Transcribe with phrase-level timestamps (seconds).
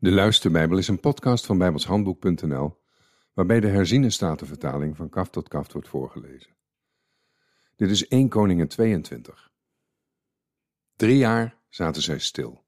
[0.00, 2.80] De Luisterbijbel is een podcast van bijbelshandboek.nl
[3.32, 6.56] waarbij de herziene statenvertaling van kaft tot kaft wordt voorgelezen.
[7.76, 9.50] Dit is 1 Koningen 22.
[10.96, 12.64] Drie jaar zaten zij stil.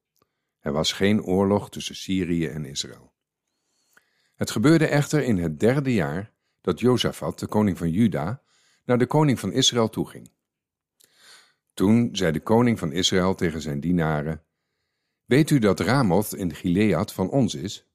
[0.60, 3.12] Er was geen oorlog tussen Syrië en Israël.
[4.34, 8.42] Het gebeurde echter in het derde jaar dat Jozafat, de koning van Juda,
[8.84, 10.30] naar de koning van Israël toeging.
[11.74, 14.44] Toen zei de koning van Israël tegen zijn dienaren
[15.30, 17.86] Weet u dat Ramoth in Gilead van ons is?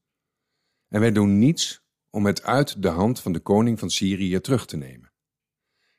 [0.88, 4.66] En wij doen niets om het uit de hand van de koning van Syrië terug
[4.66, 5.12] te nemen.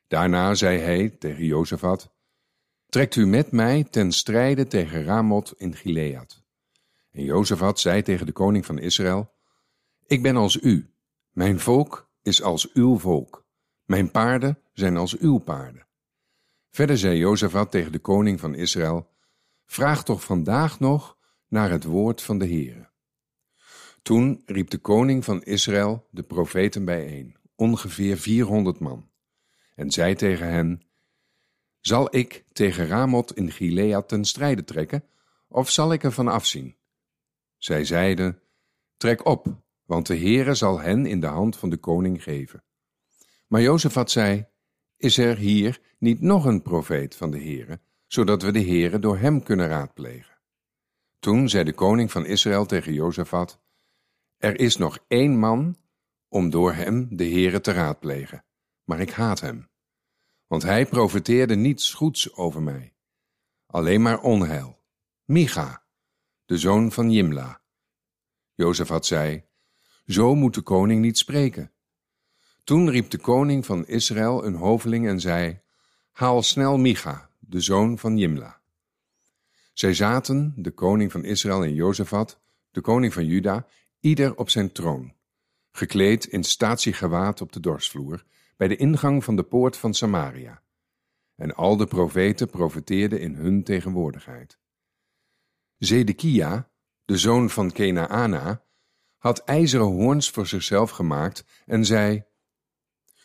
[0.07, 2.15] Daarna zei hij tegen Jozefat,
[2.85, 6.43] Trekt u met mij ten strijde tegen Ramoth in Gilead.
[7.11, 9.33] En Jozefat zei tegen de koning van Israël,
[10.05, 10.93] Ik ben als u,
[11.31, 13.45] mijn volk is als uw volk,
[13.85, 15.87] mijn paarden zijn als uw paarden.
[16.69, 19.15] Verder zei Jozefat tegen de koning van Israël,
[19.65, 21.16] Vraag toch vandaag nog
[21.47, 22.89] naar het woord van de Heere.
[24.01, 29.09] Toen riep de koning van Israël de profeten bijeen, ongeveer vierhonderd man,
[29.75, 30.81] en zei tegen hen,
[31.79, 35.03] Zal ik tegen Ramoth in Gilead ten strijde trekken,
[35.47, 36.75] of zal ik er van afzien?
[37.57, 38.41] Zij zeiden,
[38.97, 42.63] Trek op, want de Heere zal hen in de hand van de koning geven.
[43.47, 44.47] Maar Jozefat zei,
[44.97, 49.17] Is er hier niet nog een profeet van de Heere, zodat we de Heere door
[49.17, 50.36] hem kunnen raadplegen?
[51.19, 53.59] Toen zei de koning van Israël tegen Jozefat,
[54.37, 55.77] Er is nog één man
[56.27, 58.45] om door hem de Heere te raadplegen,
[58.83, 59.69] maar ik haat hem.
[60.47, 62.93] Want hij profeteerde niets goeds over mij,
[63.65, 64.83] alleen maar onheil.
[65.25, 65.85] Micha,
[66.45, 67.61] de zoon van Jimla.
[68.53, 69.43] Jozefat zei,
[70.05, 71.71] Zo moet de koning niet spreken.
[72.63, 75.59] Toen riep de koning van Israël een hoveling en zei,
[76.11, 78.61] Haal snel Micha, de zoon van Jimla.
[79.77, 82.39] Zij zaten, de koning van Israël en Jozefat,
[82.71, 83.67] de koning van Juda,
[83.99, 85.13] ieder op zijn troon,
[85.71, 88.23] gekleed in statiegewaad op de dorsvloer,
[88.55, 90.63] bij de ingang van de poort van Samaria.
[91.35, 94.59] En al de profeten profeteerden in hun tegenwoordigheid.
[95.77, 96.69] Zedekia,
[97.05, 98.63] de zoon van Kenaana,
[99.17, 102.23] had ijzeren hoorns voor zichzelf gemaakt en zei,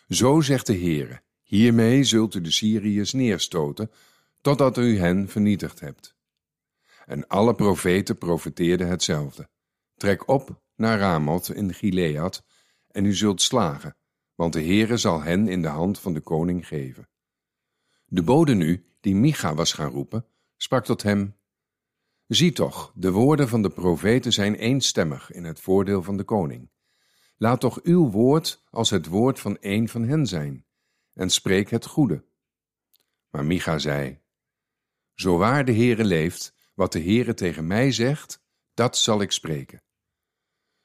[0.08, 3.90] Zo zegt de Heere, hiermee zult u de Syriërs neerstoten,
[4.40, 6.20] totdat u hen vernietigd hebt.
[7.12, 9.48] En alle profeten profeteerden hetzelfde.
[9.94, 12.44] Trek op naar Ramoth in Gilead,
[12.88, 13.96] en u zult slagen,
[14.34, 17.08] want de Heere zal hen in de hand van de koning geven.
[18.04, 21.36] De bode nu, die Micha was gaan roepen, sprak tot hem,
[22.26, 26.70] Zie toch, de woorden van de profeten zijn eenstemmig in het voordeel van de koning.
[27.36, 30.66] Laat toch uw woord als het woord van een van hen zijn,
[31.12, 32.24] en spreek het goede.
[33.30, 34.20] Maar Micha zei,
[35.14, 38.40] Zo waar de Heere leeft, wat de Heere tegen mij zegt,
[38.74, 39.82] dat zal ik spreken.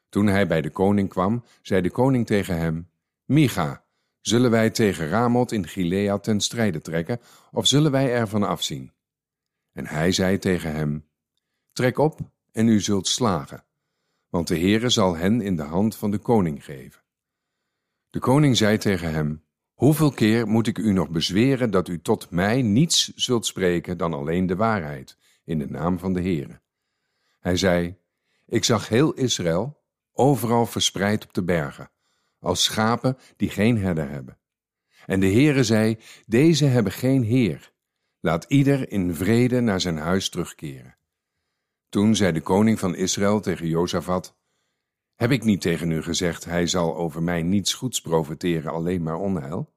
[0.09, 2.89] Toen hij bij de koning kwam, zei de koning tegen hem,
[3.25, 3.85] Micha,
[4.21, 7.19] zullen wij tegen Ramoth in Gilead ten strijde trekken,
[7.51, 8.91] of zullen wij ervan afzien?
[9.71, 11.07] En hij zei tegen hem,
[11.71, 12.19] Trek op
[12.51, 13.65] en u zult slagen,
[14.29, 17.01] want de Heere zal hen in de hand van de koning geven.
[18.09, 22.29] De koning zei tegen hem, Hoeveel keer moet ik u nog bezweren dat u tot
[22.29, 26.61] mij niets zult spreken dan alleen de waarheid, in de naam van de Heere.
[27.39, 27.97] Hij zei,
[28.45, 29.81] ik zag heel Israël,
[30.13, 31.91] overal verspreid op de bergen,
[32.39, 34.39] als schapen die geen herder hebben.
[35.05, 37.73] En de Heere zei, deze hebben geen Heer.
[38.19, 40.97] Laat ieder in vrede naar zijn huis terugkeren.
[41.89, 44.37] Toen zei de koning van Israël tegen Jozafat,
[45.15, 49.17] heb ik niet tegen u gezegd, hij zal over mij niets goeds profeteren, alleen maar
[49.17, 49.73] onheil?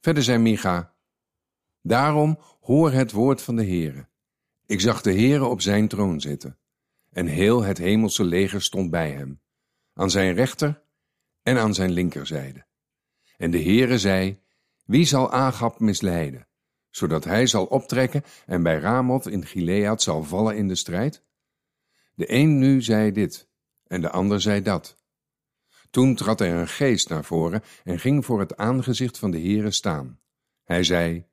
[0.00, 0.96] Verder zei Micha,
[1.80, 4.10] daarom hoor het woord van de Heere.
[4.72, 6.58] Ik zag de Heere op zijn troon zitten,
[7.10, 9.40] en heel het hemelse leger stond bij hem,
[9.92, 10.82] aan zijn rechter
[11.42, 12.66] en aan zijn linkerzijde.
[13.36, 14.40] En de Heere zei,
[14.84, 16.48] wie zal Agab misleiden,
[16.90, 21.24] zodat hij zal optrekken en bij Ramoth in Gilead zal vallen in de strijd?
[22.14, 23.48] De een nu zei dit,
[23.86, 24.96] en de ander zei dat.
[25.90, 29.70] Toen trad er een geest naar voren en ging voor het aangezicht van de Heere
[29.70, 30.20] staan.
[30.64, 31.26] Hij zei,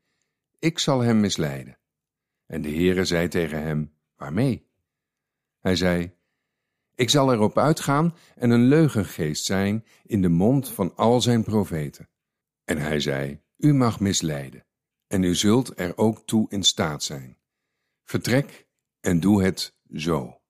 [0.57, 1.78] ik zal hem misleiden.
[2.49, 4.67] En de Heere zei tegen hem, waarmee?
[5.59, 6.11] Hij zei,
[6.95, 12.09] ik zal erop uitgaan en een leugengeest zijn in de mond van al zijn profeten.
[12.65, 14.65] En hij zei, u mag misleiden,
[15.07, 17.37] en u zult er ook toe in staat zijn.
[18.03, 18.67] Vertrek
[18.99, 20.41] en doe het zo.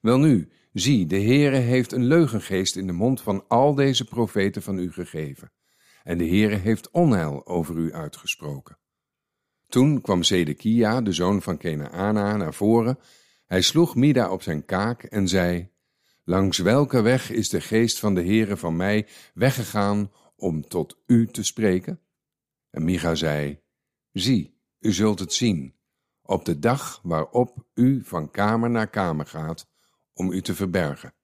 [0.00, 4.78] Welnu, zie, de Heere heeft een leugengeest in de mond van al deze profeten van
[4.78, 5.52] u gegeven,
[6.02, 8.78] en de Heere heeft onheil over u uitgesproken.
[9.70, 12.98] Toen kwam Zedekia, de zoon van Kenaana, naar voren.
[13.46, 15.70] Hij sloeg Mida op zijn kaak en zei,
[16.24, 21.26] Langs welke weg is de geest van de Heere van mij weggegaan om tot u
[21.26, 22.00] te spreken?
[22.70, 23.60] En Micha zei,
[24.12, 25.74] Zie, u zult het zien,
[26.22, 29.68] op de dag waarop u van kamer naar kamer gaat
[30.12, 31.14] om u te verbergen.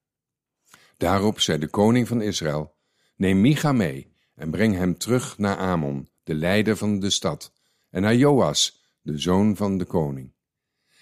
[0.97, 2.75] Daarop zei de koning van Israël,
[3.15, 7.55] Neem Micha mee en breng hem terug naar Amon, de leider van de stad,
[7.97, 10.31] en naar Joas, de zoon van de koning.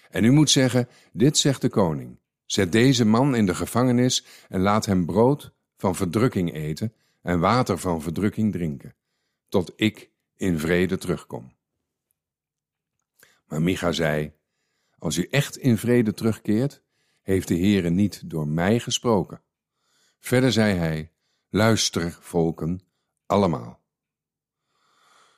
[0.10, 4.62] En u moet zeggen, dit zegt de koning, zet deze man in de gevangenis en
[4.62, 8.96] laat hem brood van verdrukking eten en water van verdrukking drinken,
[9.50, 11.54] tot ik in vrede terugkom.
[13.48, 14.32] Maar Micha zei,
[14.98, 16.82] als u echt in vrede terugkeert,
[17.22, 19.42] heeft de Heere niet door mij gesproken.
[20.20, 21.12] Verder zei hij,
[21.50, 22.82] luister, volken,
[23.26, 23.85] allemaal.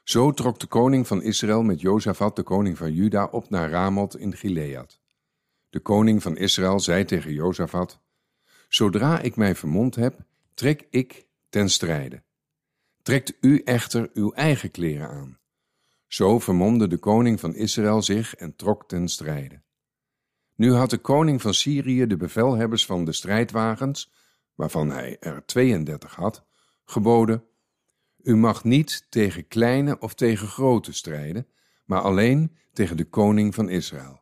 [0.08, 4.18] Zo trok de koning van Israël met Jozafat, de koning van Juda, op naar Ramoth
[4.18, 5.00] in Gilead.
[5.70, 8.00] De koning van Israël zei tegen Jozafat,
[8.68, 10.20] Zodra ik mij vermomd heb,
[10.54, 12.24] trek ik ten strijde.
[13.02, 15.40] Trekt u echter uw eigen kleren aan.
[16.08, 19.62] Zo vermomde de koning van Israël zich en trok ten strijde.
[20.56, 24.12] Nu had de koning van Syrië de bevelhebbers van de strijdwagens,
[24.56, 26.46] waarvan hij er 32 had,
[26.86, 27.44] geboden:
[28.28, 31.48] U mag niet tegen kleine of tegen grote strijden,
[31.86, 34.22] maar alleen tegen de koning van Israël.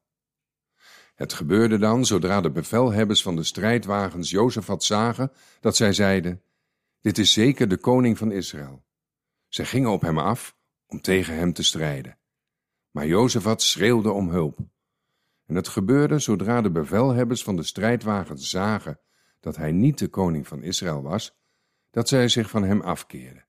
[1.16, 6.42] Het gebeurde dan, zodra de bevelhebbers van de strijdwagens Jozefat zagen, dat zij zeiden:
[7.02, 8.84] Dit is zeker de koning van Israël.
[9.48, 10.58] Zij gingen op hem af
[10.88, 12.18] om tegen hem te strijden.
[12.92, 14.60] Maar Jozefat schreeuwde om hulp.
[15.46, 19.00] En het gebeurde zodra de bevelhebbers van de strijdwagens zagen
[19.40, 21.38] dat hij niet de koning van Israël was,
[21.92, 23.45] dat zij zich van hem afkeerden.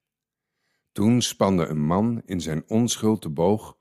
[0.96, 3.78] Toen spande een man in zijn onschuld de boog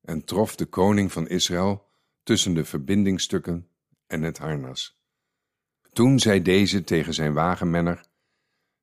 [0.00, 1.88] en trof de koning van Israël
[2.22, 3.68] tussen de verbindingstukken
[4.06, 5.00] en het harnas.
[5.92, 8.06] Toen zei deze tegen zijn wagenmenner: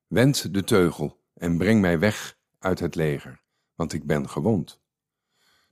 [0.06, 3.42] Wend de teugel en breng mij weg uit het leger,
[3.74, 4.82] want ik ben gewond.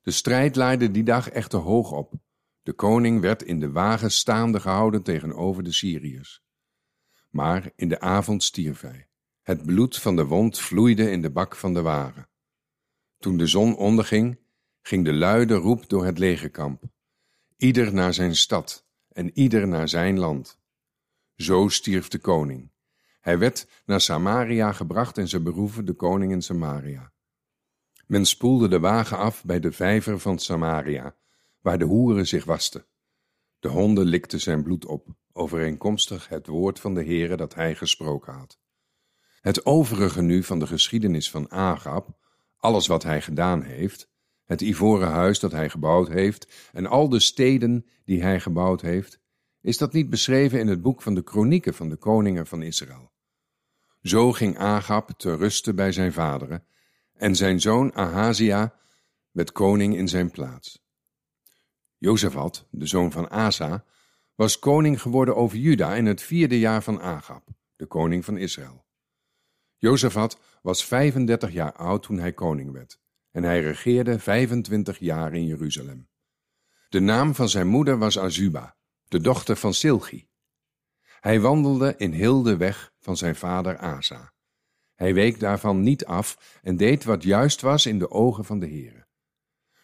[0.02, 2.12] De strijd laaide die dag echter hoog op.
[2.62, 6.44] De koning werd in de wagen staande gehouden tegenover de Syriërs.
[7.30, 9.10] Maar in de avond stierf hij.
[9.42, 12.28] Het bloed van de wond vloeide in de bak van de wagen.
[13.18, 14.38] Toen de zon onderging,
[14.82, 16.82] ging de luide roep door het legerkamp.
[17.56, 20.58] Ieder naar zijn stad en ieder naar zijn land.
[21.36, 22.70] Zo stierf de koning.
[23.20, 27.12] Hij werd naar Samaria gebracht en ze beroeven de koning in Samaria.
[28.06, 31.16] Men spoelde de wagen af bij de vijver van Samaria,
[31.60, 32.86] waar de hoeren zich wasten.
[33.58, 38.32] De honden likten zijn bloed op, overeenkomstig het woord van de Heere dat hij gesproken
[38.32, 38.60] had.
[39.42, 42.08] Het overige nu van de geschiedenis van Agab,
[42.56, 44.08] alles wat hij gedaan heeft,
[44.44, 49.20] het ivoren huis dat hij gebouwd heeft en al de steden die hij gebouwd heeft,
[49.60, 53.12] is dat niet beschreven in het boek van de kronieken van de koningen van Israël.
[54.02, 56.64] Zo ging Agab te rusten bij zijn vaderen,
[57.12, 58.74] en zijn zoon Ahazia
[59.30, 60.84] werd koning in zijn plaats.
[61.98, 63.84] Jozefat, de zoon van Asa,
[64.34, 68.81] was koning geworden over Juda in het vierde jaar van Agab, de koning van Israël.
[69.82, 73.00] Jozefat was 35 jaar oud toen hij koning werd,
[73.30, 76.08] en hij regeerde 25 jaar in Jeruzalem.
[76.88, 80.28] De naam van zijn moeder was Azuba, de dochter van Silgi.
[81.20, 84.32] Hij wandelde in heel de weg van zijn vader Asa.
[84.94, 88.66] Hij week daarvan niet af en deed wat juist was in de ogen van de
[88.66, 89.06] Heere.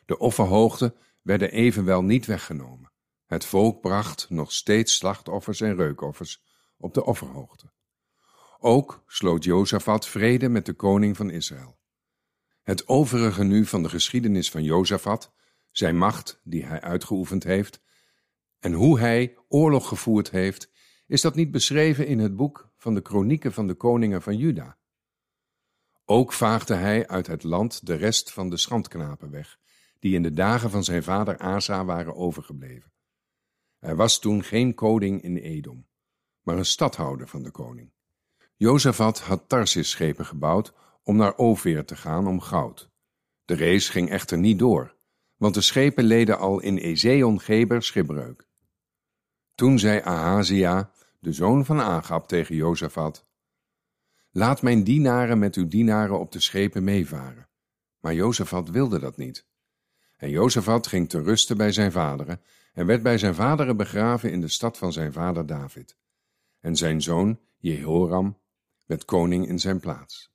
[0.06, 2.92] De offerhoogten werden evenwel niet weggenomen.
[3.26, 6.42] Het volk bracht nog steeds slachtoffers en reukoffers
[6.76, 7.76] op de offerhoogte.
[8.60, 11.78] Ook sloot Jozefat vrede met de koning van Israël.
[12.62, 15.32] Het overige nu van de geschiedenis van Jozefat,
[15.70, 17.80] zijn macht die hij uitgeoefend heeft,
[18.58, 20.70] en hoe hij oorlog gevoerd heeft,
[21.06, 24.78] is dat niet beschreven in het boek van de kronieken van de koningen van Juda?
[26.04, 29.58] Ook vaagde hij uit het land de rest van de schandknapen weg,
[29.98, 32.92] die in de dagen van zijn vader Asa waren overgebleven.
[33.78, 35.86] Er was toen geen koning in Edom,
[36.42, 37.96] maar een stadhouder van de koning.
[38.60, 40.72] Jozefat had Tarsis-schepen gebouwd
[41.02, 42.90] om naar Oveer te gaan om goud.
[43.44, 44.94] De race ging echter niet door,
[45.36, 48.46] want de schepen leden al in Ezeon-Geber schipbreuk.
[49.54, 53.26] Toen zei Ahazia, de zoon van Agab, tegen Jozefat,
[54.30, 57.48] Laat mijn dienaren met uw dienaren op de schepen meevaren.
[58.00, 59.46] Maar Jozefat wilde dat niet.
[60.16, 62.40] En Jozefat ging te rusten bij zijn vaderen
[62.72, 65.96] en werd bij zijn vaderen begraven in de stad van zijn vader David.
[66.60, 68.38] En zijn zoon Jehoram
[68.88, 70.30] werd koning in zijn plaats.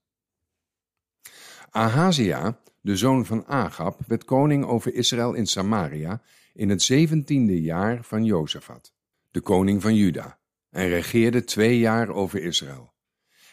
[1.70, 6.22] Ahazia, de zoon van Agab, werd koning over Israël in Samaria
[6.54, 8.94] in het zeventiende jaar van Jozefat.
[9.32, 12.94] de koning van Juda, en regeerde twee jaar over Israël.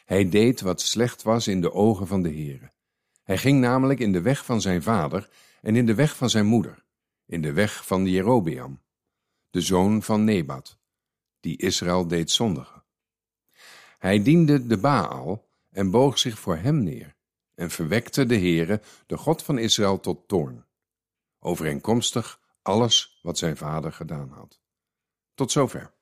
[0.05, 2.71] Hij deed wat slecht was in de ogen van de Heere.
[3.23, 5.29] Hij ging namelijk in de weg van zijn vader
[5.61, 6.85] en in de weg van zijn moeder,
[7.27, 8.81] in de weg van Jerobeam,
[9.51, 10.79] de zoon van Nebat,
[11.41, 12.80] die Israël deed zondigen.
[14.01, 17.17] Hij diende de Baal en boog zich voor hem neer
[17.55, 20.67] en verwekte de Heere, de God van Israël, tot toorn,
[21.39, 24.61] overeenkomstig alles wat zijn vader gedaan had.
[25.35, 25.93] Tot zover.